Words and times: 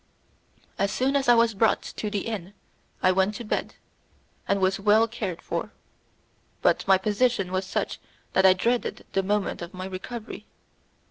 As 0.79 0.89
soon 0.91 1.15
as 1.15 1.29
I 1.29 1.35
was 1.35 1.53
brought 1.53 1.83
to 1.83 2.09
the 2.09 2.21
inn, 2.21 2.55
I 3.03 3.11
went 3.11 3.35
to 3.35 3.43
bed, 3.45 3.75
and 4.47 4.59
was 4.59 4.79
well 4.79 5.07
cared 5.07 5.43
for, 5.43 5.69
but 6.63 6.87
my 6.87 6.97
position 6.97 7.51
was 7.51 7.67
such 7.67 7.99
that 8.33 8.43
I 8.43 8.53
dreaded 8.53 9.05
the 9.13 9.21
moment 9.21 9.61
of 9.61 9.75
my 9.75 9.85
recovery. 9.85 10.47